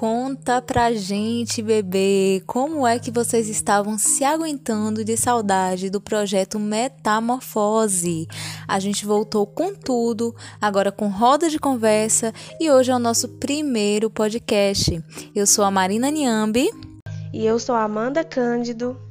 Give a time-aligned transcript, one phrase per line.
[0.00, 6.58] Conta pra gente, bebê, como é que vocês estavam se aguentando de saudade do projeto
[6.58, 8.26] Metamorfose?
[8.66, 13.28] A gente voltou com tudo, agora com roda de conversa e hoje é o nosso
[13.28, 15.04] primeiro podcast.
[15.34, 16.70] Eu sou a Marina Niambi.
[17.30, 19.09] E eu sou a Amanda Cândido.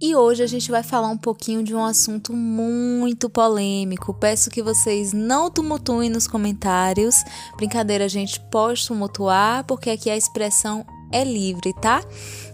[0.00, 4.14] E hoje a gente vai falar um pouquinho de um assunto muito polêmico.
[4.14, 7.24] Peço que vocês não tumultuem nos comentários.
[7.56, 12.02] Brincadeira, a gente pode tumultuar, porque aqui a expressão é livre, tá?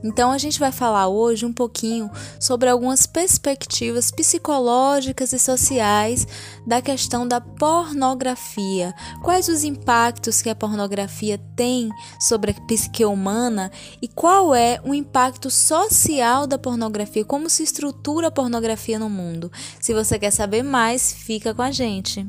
[0.02, 6.26] Então a gente vai falar hoje um pouquinho sobre algumas perspectivas psicológicas e sociais
[6.66, 8.94] da questão da pornografia.
[9.22, 11.88] Quais os impactos que a pornografia tem
[12.20, 18.28] sobre a psique humana e qual é o impacto social da pornografia, como se estrutura
[18.28, 19.50] a pornografia no mundo.
[19.80, 22.26] Se você quer saber mais, fica com a gente.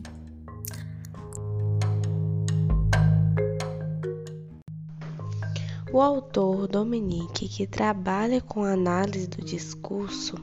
[5.95, 10.35] O autor Dominique, que trabalha com análise do discurso,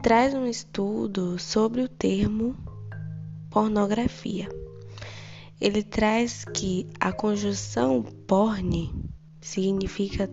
[0.00, 2.54] traz um estudo sobre o termo
[3.50, 4.48] pornografia.
[5.60, 8.94] Ele traz que a conjunção porne
[9.40, 10.30] significa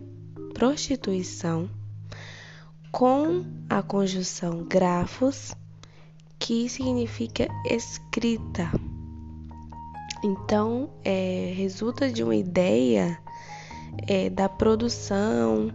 [0.54, 1.68] prostituição,
[2.92, 5.52] com a conjunção grafos,
[6.38, 8.70] que significa escrita.
[10.22, 13.20] Então, é, resulta de uma ideia
[14.06, 15.72] é, da produção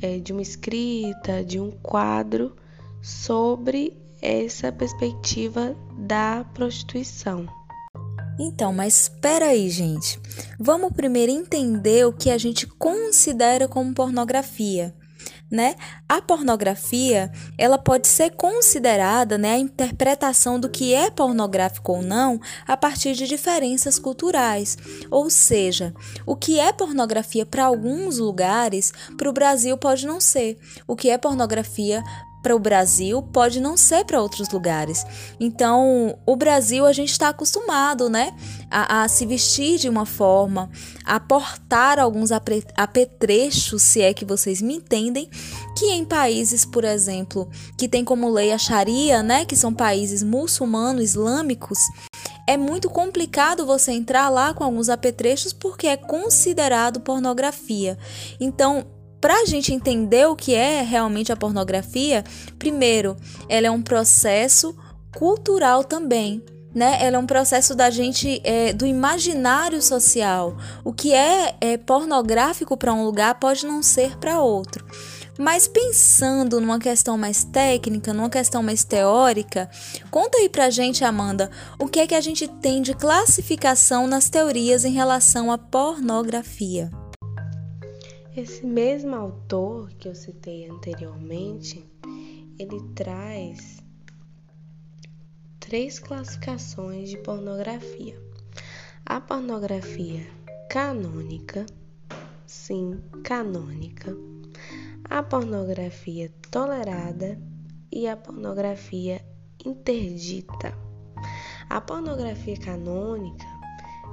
[0.00, 2.54] é, de uma escrita, de um quadro
[3.02, 7.46] sobre essa perspectiva da prostituição.
[8.38, 10.20] Então, mas espera aí, gente.
[10.58, 14.94] Vamos primeiro entender o que a gente considera como pornografia
[15.50, 15.74] né?
[16.08, 22.40] A pornografia, ela pode ser considerada, né, a interpretação do que é pornográfico ou não
[22.66, 24.76] a partir de diferenças culturais.
[25.10, 25.94] Ou seja,
[26.26, 30.58] o que é pornografia para alguns lugares, para o Brasil pode não ser.
[30.86, 32.02] O que é pornografia
[32.42, 35.04] para o Brasil pode não ser para outros lugares.
[35.40, 38.34] Então, o Brasil a gente está acostumado, né,
[38.70, 40.70] a, a, se vestir de uma forma,
[41.04, 45.28] a portar alguns apetrechos, se é que vocês me entendem,
[45.76, 50.22] que em países, por exemplo, que tem como lei a Sharia, né, que são países
[50.22, 51.78] muçulmanos, islâmicos,
[52.46, 57.98] é muito complicado você entrar lá com alguns apetrechos porque é considerado pornografia.
[58.40, 58.86] Então,
[59.20, 62.24] para a gente entender o que é realmente a pornografia,
[62.58, 63.16] primeiro,
[63.48, 64.76] ela é um processo
[65.16, 66.42] cultural também.
[66.74, 66.98] Né?
[67.00, 70.56] Ela é um processo da gente é, do imaginário social.
[70.84, 74.86] O que é, é pornográfico para um lugar pode não ser para outro.
[75.38, 79.70] Mas pensando numa questão mais técnica, numa questão mais teórica,
[80.10, 84.28] conta aí pra gente, Amanda, o que é que a gente tem de classificação nas
[84.28, 86.90] teorias em relação à pornografia.
[88.40, 91.84] Esse mesmo autor que eu citei anteriormente,
[92.56, 93.82] ele traz
[95.58, 98.16] três classificações de pornografia.
[99.04, 100.24] A pornografia
[100.70, 101.66] canônica,
[102.46, 104.16] sim, canônica,
[105.10, 107.42] a pornografia tolerada
[107.90, 109.20] e a pornografia
[109.66, 110.72] interdita.
[111.68, 113.44] A pornografia canônica,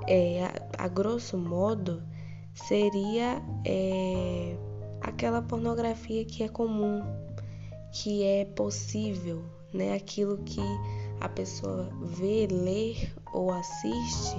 [0.08, 0.46] é,
[0.80, 2.02] a, a grosso modo,
[2.56, 4.56] seria é,
[5.02, 7.04] aquela pornografia que é comum,
[7.92, 9.44] que é possível,
[9.74, 9.94] né?
[9.94, 10.62] Aquilo que
[11.20, 12.96] a pessoa vê, lê
[13.34, 14.36] ou assiste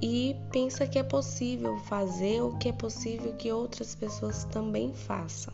[0.00, 5.52] e pensa que é possível fazer ou que é possível que outras pessoas também façam.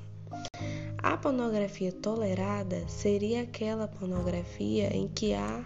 [0.98, 5.64] A pornografia tolerada seria aquela pornografia em que há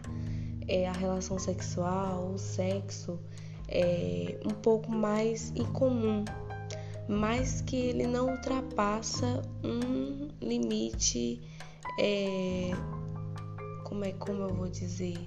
[0.67, 3.19] é, a relação sexual, o sexo
[3.69, 6.25] é, um pouco mais incomum,
[7.09, 11.41] mas que ele não ultrapassa um limite,
[11.99, 12.71] é,
[13.85, 15.19] como é como eu vou dizer,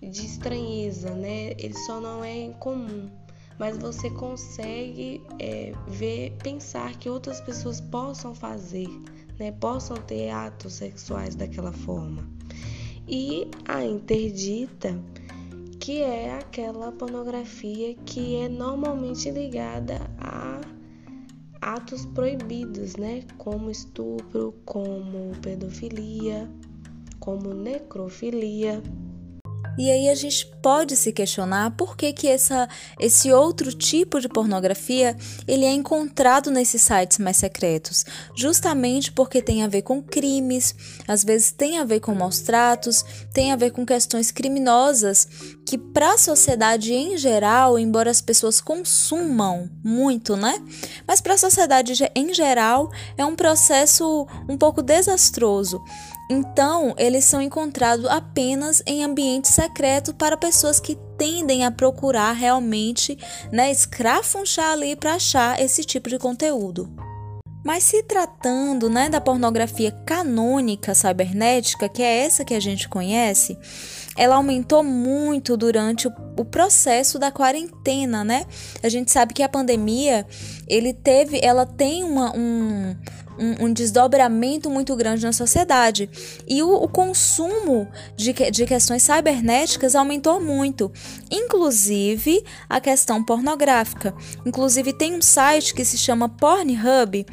[0.00, 1.52] de estranheza, né?
[1.58, 3.08] Ele só não é incomum,
[3.58, 8.88] mas você consegue é, ver, pensar que outras pessoas possam fazer,
[9.38, 9.52] né?
[9.52, 12.28] Possam ter atos sexuais daquela forma.
[13.06, 14.98] E a interdita
[15.82, 20.60] que é aquela pornografia que é normalmente ligada a
[21.60, 23.24] atos proibidos, né?
[23.36, 26.48] Como estupro, como pedofilia,
[27.18, 28.80] como necrofilia.
[29.78, 32.68] E aí a gente pode se questionar por que, que essa,
[33.00, 35.16] esse outro tipo de pornografia
[35.48, 38.04] ele é encontrado nesses sites mais secretos,
[38.36, 40.74] justamente porque tem a ver com crimes,
[41.08, 45.26] às vezes tem a ver com maus tratos, tem a ver com questões criminosas
[45.66, 50.62] que para a sociedade em geral, embora as pessoas consumam muito, né?
[51.08, 55.82] Mas para a sociedade em geral é um processo um pouco desastroso.
[56.32, 63.18] Então, eles são encontrados apenas em ambientes secretos para pessoas que tendem a procurar realmente,
[63.52, 66.90] né, escrafunchar ali para achar esse tipo de conteúdo.
[67.62, 73.58] Mas se tratando né, da pornografia canônica cibernética, que é essa que a gente conhece,
[74.16, 78.46] ela aumentou muito durante o, o, processo da quarentena, né?
[78.82, 80.26] A gente sabe que a pandemia,
[80.66, 82.96] ele teve, ela tem uma, um,
[83.38, 86.08] um, um, desdobramento muito grande na sociedade.
[86.46, 90.90] E o, o consumo de, de questões cibernéticas aumentou muito,
[91.30, 94.14] inclusive a questão pornográfica.
[94.44, 97.24] Inclusive, tem um site que se chama Pornhub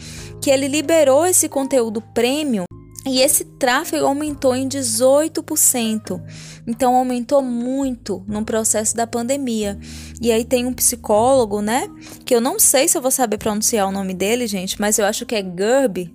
[0.41, 2.63] que ele liberou esse conteúdo premium
[3.05, 6.21] e esse tráfego aumentou em 18%.
[6.69, 9.79] Então aumentou muito no processo da pandemia.
[10.21, 11.89] E aí tem um psicólogo, né?
[12.23, 15.05] Que eu não sei se eu vou saber pronunciar o nome dele, gente, mas eu
[15.05, 16.13] acho que é Gerb.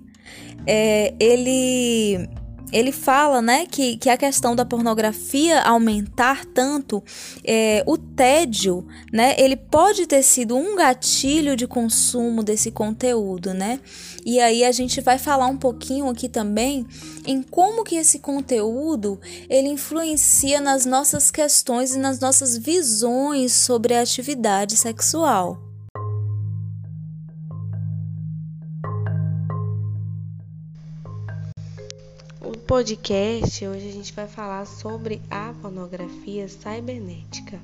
[0.65, 2.29] É, ele
[2.75, 7.01] ele fala né, que, que a questão da pornografia aumentar tanto,
[7.41, 13.79] é, o tédio, né, ele pode ter sido um gatilho de consumo desse conteúdo, né?
[14.25, 16.85] E aí a gente vai falar um pouquinho aqui também
[17.25, 23.95] em como que esse conteúdo ele influencia nas nossas questões e nas nossas visões sobre
[23.95, 25.64] a atividade sexual.
[32.67, 37.59] Podcast, hoje a gente vai falar sobre a pornografia cibernética,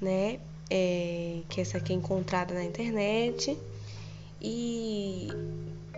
[0.00, 0.40] né?
[0.70, 3.56] É, que essa aqui é encontrada na internet
[4.40, 5.28] e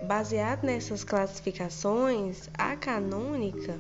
[0.07, 3.79] baseado nessas classificações, a canônica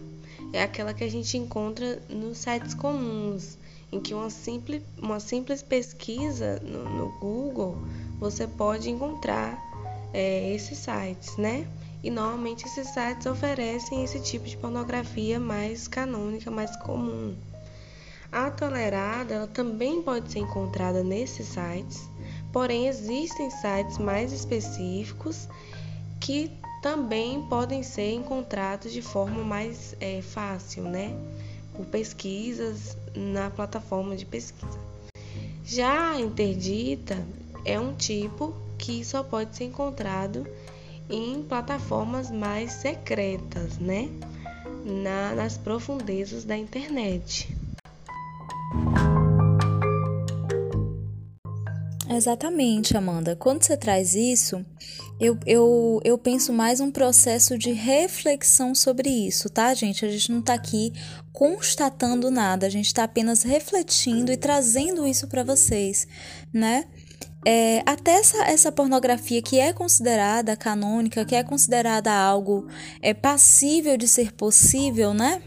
[0.52, 3.58] é aquela que a gente encontra nos sites comuns,
[3.90, 7.76] em que uma simples, uma simples pesquisa no, no Google
[8.20, 9.58] você pode encontrar
[10.14, 11.66] é, esses sites, né?
[12.02, 17.34] E normalmente esses sites oferecem esse tipo de pornografia mais canônica, mais comum.
[18.30, 22.08] A tolerada ela também pode ser encontrada nesses sites,
[22.52, 25.48] porém existem sites mais específicos
[26.20, 26.50] que
[26.82, 31.16] também podem ser encontrados de forma mais é, fácil, né?
[31.74, 34.78] Por pesquisas na plataforma de pesquisa.
[35.64, 37.26] Já a interdita
[37.64, 40.46] é um tipo que só pode ser encontrado
[41.10, 44.08] em plataformas mais secretas, né?
[44.84, 47.48] Na, nas profundezas da internet.
[52.10, 53.36] Exatamente, Amanda.
[53.36, 54.64] Quando você traz isso,
[55.20, 60.04] eu, eu, eu penso mais um processo de reflexão sobre isso, tá, gente?
[60.04, 60.92] A gente não tá aqui
[61.32, 66.08] constatando nada, a gente tá apenas refletindo e trazendo isso para vocês,
[66.52, 66.86] né?
[67.46, 72.66] É, até essa, essa pornografia que é considerada canônica, que é considerada algo
[73.00, 75.40] é, passível de ser possível, né?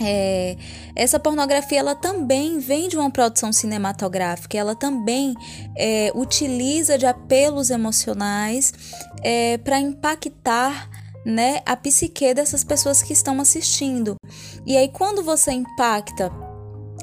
[0.00, 0.56] É,
[0.94, 5.34] essa pornografia ela também vem de uma produção cinematográfica, ela também
[5.74, 8.74] é, utiliza de apelos emocionais
[9.22, 10.90] é, para impactar
[11.24, 14.16] né, a psique dessas pessoas que estão assistindo.
[14.64, 16.30] E aí, quando você impacta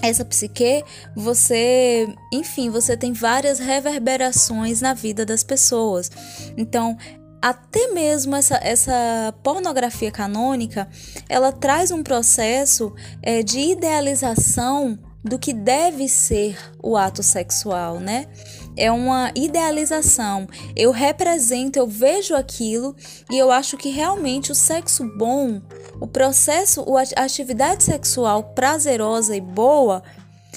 [0.09, 0.83] essa psique,
[1.15, 6.11] você, enfim, você tem várias reverberações na vida das pessoas.
[6.57, 6.97] Então,
[7.41, 10.87] até mesmo essa, essa pornografia canônica,
[11.27, 18.27] ela traz um processo é, de idealização do que deve ser o ato sexual, né?
[18.75, 20.47] É uma idealização.
[20.75, 22.95] Eu represento, eu vejo aquilo
[23.29, 25.61] e eu acho que realmente o sexo bom,
[25.99, 30.03] o processo, a atividade sexual prazerosa e boa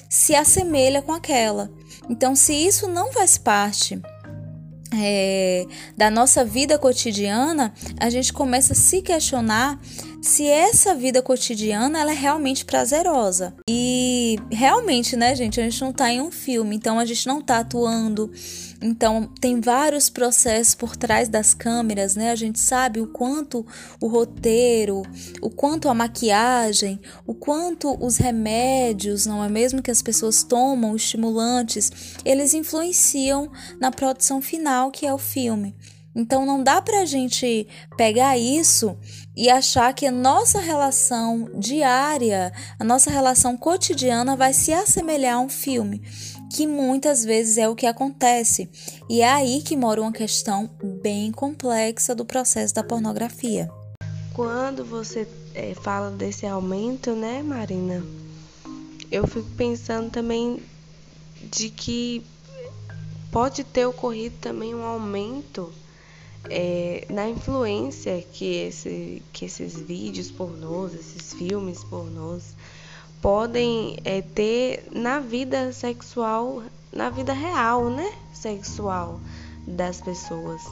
[0.08, 1.70] se assemelha com aquela.
[2.08, 4.00] Então, se isso não faz parte
[4.99, 9.79] é, da nossa vida cotidiana, a gente começa a se questionar
[10.21, 13.55] se essa vida cotidiana ela é realmente prazerosa.
[13.69, 17.41] E realmente, né, gente, a gente não tá em um filme, então a gente não
[17.41, 18.31] tá atuando.
[18.80, 22.30] Então, tem vários processos por trás das câmeras, né?
[22.30, 23.66] A gente sabe o quanto
[24.00, 25.02] o roteiro,
[25.40, 30.95] o quanto a maquiagem, o quanto os remédios, não é mesmo que as pessoas tomam,
[30.95, 31.90] estimulantes,
[32.25, 35.75] eles influenciam na produção final, que é o filme.
[36.16, 38.97] Então não dá pra gente pegar isso
[39.37, 45.40] e achar que a nossa relação diária, a nossa relação cotidiana vai se assemelhar a
[45.40, 46.00] um filme,
[46.55, 48.69] que muitas vezes é o que acontece.
[49.09, 50.71] E é aí que mora uma questão
[51.03, 53.69] bem complexa do processo da pornografia.
[54.35, 58.05] Quando você é, fala desse aumento, né, Marina?
[59.11, 60.62] Eu fico pensando também
[61.50, 62.25] de que
[63.31, 65.73] pode ter ocorrido também um aumento
[66.50, 72.55] é, na influência que, esse, que esses vídeos pornôs, esses filmes pornôs
[73.20, 78.12] podem é, ter na vida sexual, na vida real, né?
[78.32, 79.20] Sexual
[79.66, 80.62] das pessoas.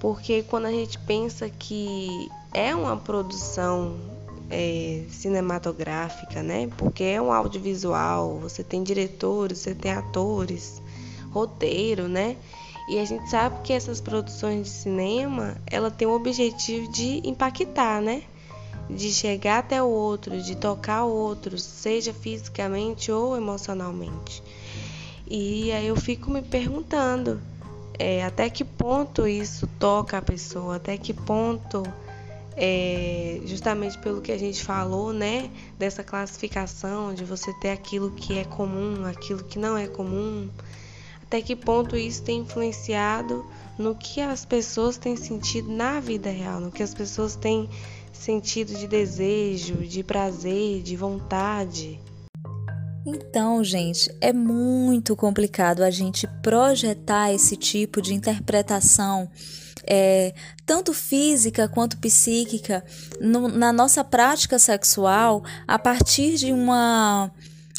[0.00, 3.96] Porque quando a gente pensa que é uma produção
[4.50, 6.68] é, cinematográfica, né?
[6.76, 10.82] Porque é um audiovisual, você tem diretores, você tem atores,
[11.30, 12.36] roteiro, né?
[12.88, 18.02] E a gente sabe que essas produções de cinema, ela tem o objetivo de impactar,
[18.02, 18.22] né?
[18.90, 24.42] De chegar até o outro, de tocar o outro, seja fisicamente ou emocionalmente.
[25.26, 27.40] E aí eu fico me perguntando
[27.98, 31.82] é, até que ponto isso toca a pessoa, até que ponto,
[32.56, 38.38] é, justamente pelo que a gente falou, né, dessa classificação de você ter aquilo que
[38.38, 40.48] é comum, aquilo que não é comum,
[41.22, 43.44] até que ponto isso tem influenciado
[43.78, 47.70] no que as pessoas têm sentido na vida real, no que as pessoas têm
[48.22, 51.98] sentido de desejo, de prazer, de vontade.
[53.04, 59.28] Então, gente, é muito complicado a gente projetar esse tipo de interpretação,
[59.84, 60.32] é,
[60.64, 62.84] tanto física quanto psíquica,
[63.20, 67.32] no, na nossa prática sexual a partir de uma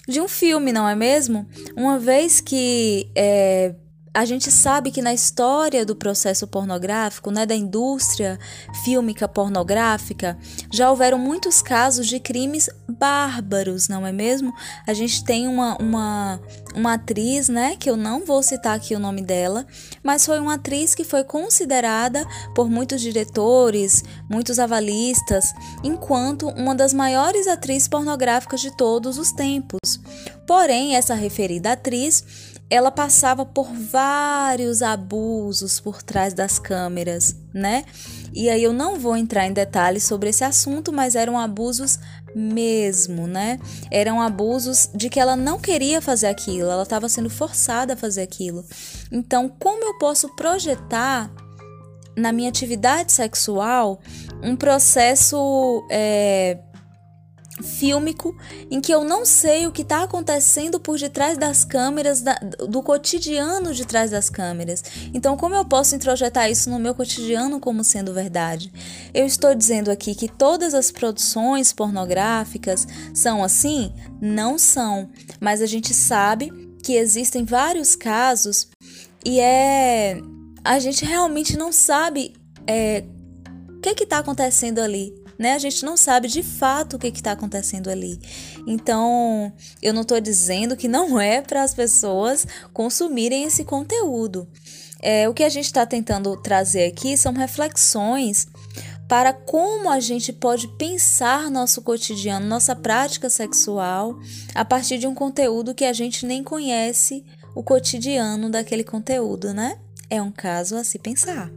[0.06, 1.48] de um filme, não é mesmo?
[1.78, 3.74] Uma vez que é,
[4.14, 8.40] a gente sabe que na história do processo pornográfico, né, da indústria
[8.84, 10.38] fílmica pornográfica,
[10.72, 14.54] já houveram muitos casos de crimes bárbaros, não é mesmo?
[14.86, 16.40] A gente tem uma, uma,
[16.76, 19.66] uma atriz, né, que eu não vou citar aqui o nome dela,
[20.04, 26.94] mas foi uma atriz que foi considerada por muitos diretores, muitos avalistas, enquanto uma das
[26.94, 29.80] maiores atrizes pornográficas de todos os tempos.
[30.46, 37.86] Porém, essa referida atriz ela passava por vários abusos por trás das câmeras, né?
[38.34, 42.00] E aí eu não vou entrar em detalhes sobre esse assunto, mas eram abusos
[42.36, 43.60] mesmo, né?
[43.92, 48.24] Eram abusos de que ela não queria fazer aquilo, ela estava sendo forçada a fazer
[48.24, 48.66] aquilo.
[49.12, 51.32] Então, como eu posso projetar
[52.16, 54.00] na minha atividade sexual
[54.42, 56.60] um processo é,
[57.62, 58.36] fílmico
[58.72, 62.36] em que eu não sei o que está acontecendo por detrás das câmeras, da,
[62.68, 64.84] do cotidiano de trás das câmeras.
[65.14, 68.72] Então, como eu posso introjetar isso no meu cotidiano como sendo verdade?
[69.14, 73.94] Eu estou dizendo aqui que todas as produções pornográficas são assim?
[74.20, 76.52] Não são, mas a gente sabe
[76.84, 78.68] que existem vários casos
[79.26, 80.20] e é
[80.66, 82.34] a gente realmente não sabe
[82.66, 83.04] é,
[83.70, 85.54] o que está acontecendo ali né?
[85.54, 88.18] A gente não sabe de fato o que está acontecendo ali.
[88.66, 94.48] Então, eu não estou dizendo que não é para as pessoas consumirem esse conteúdo.
[95.02, 98.48] É, o que a gente está tentando trazer aqui são reflexões
[99.10, 104.18] para como a gente pode pensar nosso cotidiano, nossa prática sexual,
[104.56, 109.78] a partir de um conteúdo que a gente nem conhece o cotidiano daquele conteúdo, né?
[110.10, 111.52] É um caso a se pensar.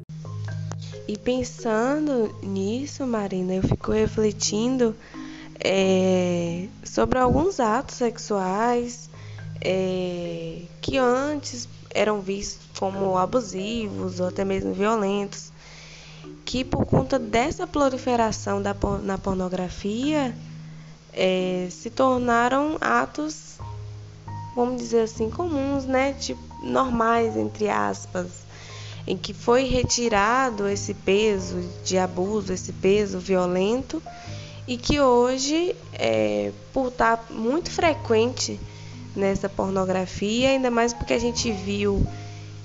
[1.08, 4.94] E pensando nisso, Marina, eu fico refletindo
[5.62, 9.08] é, sobre alguns atos sexuais
[9.60, 15.52] é, que antes eram vistos como abusivos ou até mesmo violentos,
[16.44, 20.34] que por conta dessa proliferação da, na pornografia
[21.12, 23.58] é, se tornaram atos,
[24.56, 26.14] vamos dizer assim, comuns, né?
[26.14, 28.45] Tipo, normais, entre aspas
[29.06, 34.02] em que foi retirado esse peso de abuso, esse peso violento,
[34.66, 38.58] e que hoje, é, por estar muito frequente
[39.14, 42.04] nessa pornografia, ainda mais porque a gente viu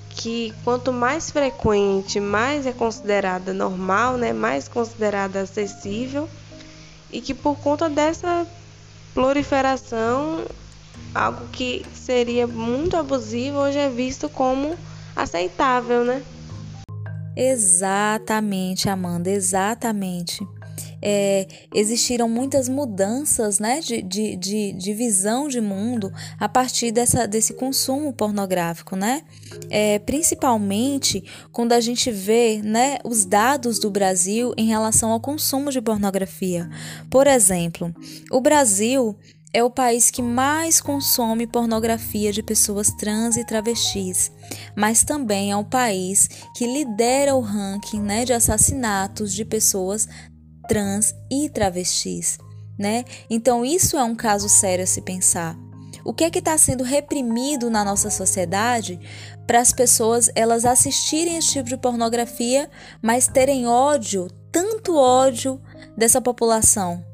[0.10, 6.28] que quanto mais frequente, mais é considerada normal, né, mais considerada acessível,
[7.12, 8.48] e que por conta dessa
[9.14, 10.44] proliferação,
[11.14, 14.76] algo que seria muito abusivo hoje é visto como
[15.16, 16.22] aceitável, né?
[17.36, 20.46] Exatamente, Amanda, exatamente.
[21.02, 27.28] É, existiram muitas mudanças né, de, de, de, de, visão de mundo a partir dessa,
[27.28, 29.24] desse consumo pornográfico, né?
[29.70, 35.72] É, principalmente quando a gente vê né, os dados do Brasil em relação ao consumo
[35.72, 36.70] de pornografia.
[37.10, 37.94] Por exemplo,
[38.30, 39.18] o Brasil
[39.54, 44.32] é o país que mais consome pornografia de pessoas trans e travestis,
[44.76, 50.08] mas também é o país que lidera o ranking né, de assassinatos de pessoas
[50.68, 52.38] trans e travestis.
[52.80, 53.04] Né?
[53.30, 55.58] Então, isso é um caso sério a se pensar.
[56.04, 59.00] O que é que está sendo reprimido na nossa sociedade
[59.46, 62.70] para as pessoas elas assistirem esse tipo de pornografia,
[63.02, 65.62] mas terem ódio, tanto ódio
[65.96, 67.06] dessa população?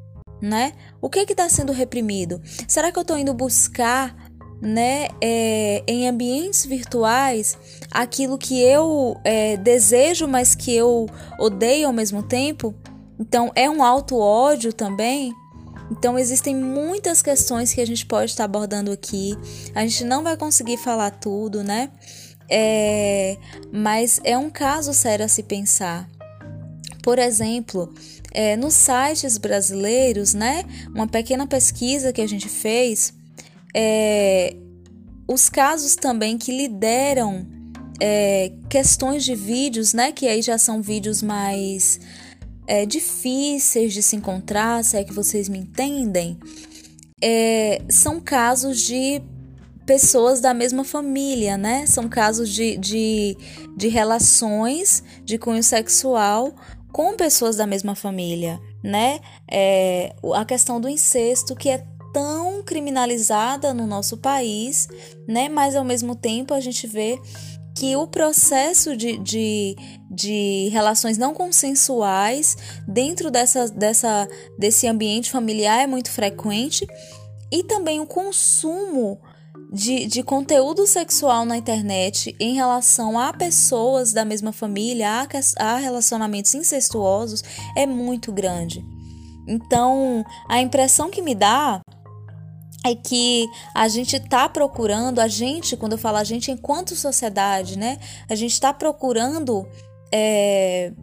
[0.41, 0.73] né?
[1.01, 2.41] O que é está sendo reprimido?
[2.67, 4.15] Será que eu estou indo buscar,
[4.61, 7.57] né, é, em ambientes virtuais
[7.91, 11.07] aquilo que eu é, desejo, mas que eu
[11.39, 12.73] odeio ao mesmo tempo?
[13.19, 15.33] Então é um alto ódio também.
[15.91, 19.37] Então existem muitas questões que a gente pode estar abordando aqui.
[19.73, 21.89] A gente não vai conseguir falar tudo, né?
[22.49, 23.37] É,
[23.71, 26.07] mas é um caso sério a se pensar.
[27.07, 27.93] Por exemplo,
[28.33, 30.65] é, nos sites brasileiros, né?
[30.93, 33.13] Uma pequena pesquisa que a gente fez,
[33.73, 34.53] é,
[35.25, 37.47] os casos também que lideram
[38.01, 40.11] é, questões de vídeos, né?
[40.11, 41.97] Que aí já são vídeos mais
[42.67, 46.37] é, difíceis de se encontrar, se é que vocês me entendem,
[47.23, 49.21] é, são casos de
[49.85, 51.85] pessoas da mesma família, né?
[51.85, 53.37] São casos de, de,
[53.77, 56.53] de relações de cunho sexual
[56.91, 59.19] com pessoas da mesma família, né?
[59.49, 64.87] É, a questão do incesto que é tão criminalizada no nosso país,
[65.27, 65.49] né?
[65.49, 67.19] Mas ao mesmo tempo a gente vê
[67.77, 69.75] que o processo de, de,
[70.09, 74.27] de relações não consensuais dentro dessa, dessa,
[74.57, 76.87] desse ambiente familiar é muito frequente
[77.51, 79.21] e também o consumo
[79.71, 85.77] de, de conteúdo sexual na internet em relação a pessoas da mesma família, a, a
[85.77, 87.43] relacionamentos incestuosos,
[87.75, 88.83] é muito grande.
[89.47, 91.81] Então, a impressão que me dá
[92.85, 97.77] é que a gente está procurando, a gente, quando eu falo a gente enquanto sociedade,
[97.77, 97.97] né?
[98.29, 99.67] A gente está procurando
[100.13, 100.93] é,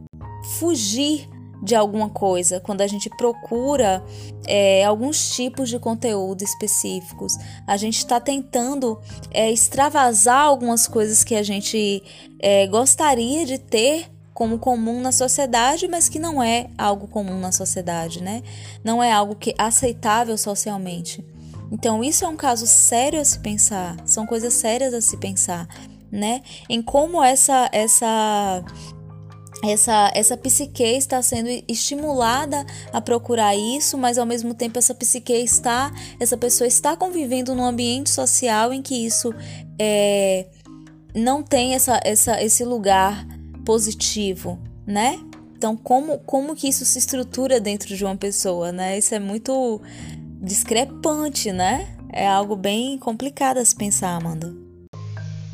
[0.59, 1.28] fugir
[1.64, 4.04] de alguma coisa, quando a gente procura
[4.47, 11.35] é, alguns tipos de conteúdo específicos, a gente está tentando é, extravasar algumas coisas que
[11.35, 12.02] a gente
[12.38, 17.52] é, gostaria de ter como comum na sociedade, mas que não é algo comum na
[17.52, 18.43] sociedade, né?
[18.82, 21.25] Não é algo que é aceitável socialmente.
[21.73, 25.67] Então, isso é um caso sério a se pensar, são coisas sérias a se pensar,
[26.12, 26.43] né?
[26.69, 28.62] Em como essa essa
[29.70, 35.32] essa, essa psique está sendo estimulada a procurar isso, mas ao mesmo tempo essa psique
[35.32, 39.34] está, essa pessoa está convivendo num ambiente social em que isso
[39.78, 40.46] é,
[41.14, 43.26] não tem essa, essa, esse lugar
[43.64, 45.18] positivo, né?
[45.56, 48.98] Então, como, como que isso se estrutura dentro de uma pessoa, né?
[48.98, 49.80] Isso é muito
[50.42, 51.96] discrepante, né?
[52.12, 54.63] É algo bem complicado a se pensar, Amanda.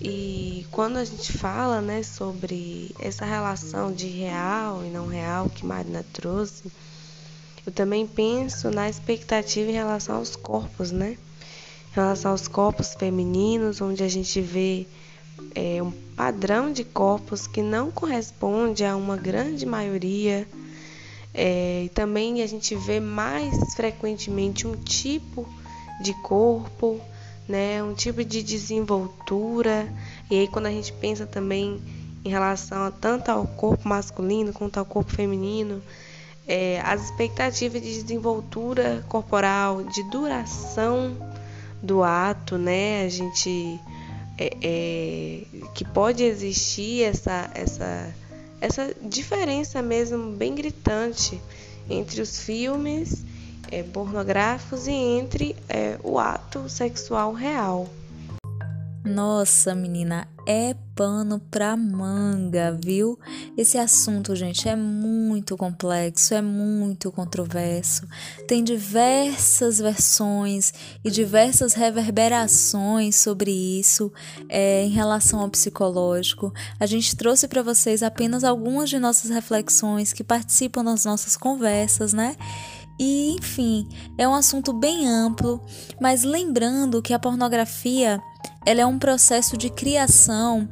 [0.01, 5.67] E quando a gente fala né, sobre essa relação de real e não real que
[5.67, 6.73] Marina trouxe,
[7.67, 11.19] eu também penso na expectativa em relação aos corpos, né?
[11.93, 14.87] Em relação aos corpos femininos, onde a gente vê
[15.55, 20.49] é, um padrão de corpos que não corresponde a uma grande maioria.
[21.35, 25.47] É, e também a gente vê mais frequentemente um tipo
[26.03, 27.01] de corpo
[27.51, 27.83] né?
[27.83, 29.93] Um tipo de desenvoltura.
[30.31, 31.83] E aí quando a gente pensa também
[32.25, 35.83] em relação a tanto ao corpo masculino quanto ao corpo feminino,
[36.47, 41.17] é, as expectativas de desenvoltura corporal, de duração
[41.83, 43.05] do ato, né?
[43.05, 43.81] A gente
[44.39, 45.43] é, é,
[45.75, 48.15] que pode existir essa, essa,
[48.61, 51.41] essa diferença mesmo bem gritante
[51.89, 53.25] entre os filmes
[53.71, 57.89] é, pornográficos e entre é, o ato sexual real.
[59.03, 63.19] Nossa, menina, é pano pra manga, viu?
[63.57, 68.07] Esse assunto, gente, é muito complexo, é muito controverso.
[68.47, 74.13] Tem diversas versões e diversas reverberações sobre isso
[74.49, 76.53] é, em relação ao psicológico.
[76.79, 82.13] A gente trouxe para vocês apenas algumas de nossas reflexões que participam das nossas conversas,
[82.13, 82.37] né?
[83.03, 85.59] E, enfim, é um assunto bem amplo,
[85.99, 88.21] mas lembrando que a pornografia
[88.67, 90.69] ela é um processo de criação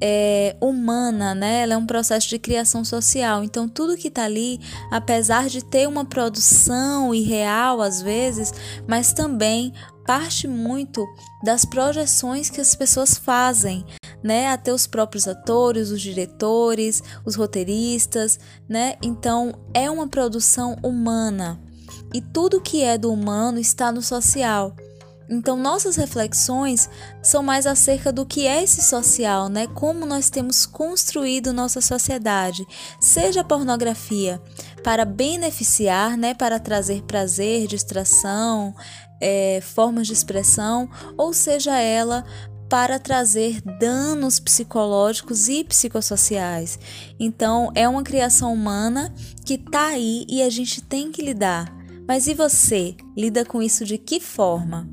[0.00, 1.62] é, humana, né?
[1.62, 3.44] Ela é um processo de criação social.
[3.44, 4.58] Então, tudo que está ali,
[4.90, 8.52] apesar de ter uma produção irreal às vezes,
[8.84, 9.72] mas também
[10.04, 11.06] parte muito
[11.44, 13.86] das projeções que as pessoas fazem,
[14.20, 14.48] né?
[14.48, 18.36] Até os próprios atores, os diretores, os roteiristas,
[18.68, 18.96] né?
[19.00, 21.67] Então, é uma produção humana.
[22.12, 24.74] E tudo que é do humano está no social.
[25.30, 26.88] Então, nossas reflexões
[27.22, 29.66] são mais acerca do que é esse social, né?
[29.66, 32.66] Como nós temos construído nossa sociedade,
[32.98, 34.40] seja a pornografia
[34.82, 36.32] para beneficiar, né?
[36.32, 38.74] Para trazer prazer, distração,
[39.20, 42.24] é, formas de expressão, ou seja ela
[42.70, 46.78] para trazer danos psicológicos e psicossociais.
[47.18, 49.12] Então, é uma criação humana
[49.44, 51.77] que está aí e a gente tem que lidar.
[52.08, 52.96] Mas e você?
[53.14, 54.88] Lida com isso de que forma?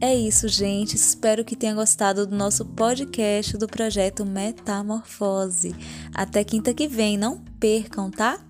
[0.00, 0.96] É isso, gente.
[0.96, 5.72] Espero que tenha gostado do nosso podcast do projeto Metamorfose.
[6.12, 8.40] Até quinta que vem, não percam, tá?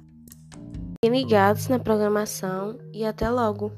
[1.04, 3.70] Fiquem ligados na programação e até logo!